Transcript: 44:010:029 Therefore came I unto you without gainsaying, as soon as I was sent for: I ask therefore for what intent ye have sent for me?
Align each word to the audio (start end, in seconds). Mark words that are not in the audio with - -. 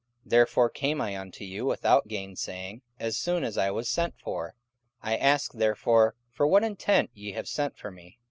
44:010:029 0.23 0.29
Therefore 0.31 0.69
came 0.71 0.99
I 1.01 1.19
unto 1.19 1.43
you 1.45 1.65
without 1.67 2.07
gainsaying, 2.07 2.81
as 2.99 3.17
soon 3.19 3.43
as 3.43 3.55
I 3.55 3.69
was 3.69 3.87
sent 3.87 4.15
for: 4.19 4.55
I 5.03 5.15
ask 5.15 5.53
therefore 5.53 6.15
for 6.31 6.47
what 6.47 6.63
intent 6.63 7.11
ye 7.13 7.33
have 7.33 7.47
sent 7.47 7.77
for 7.77 7.91
me? 7.91 8.17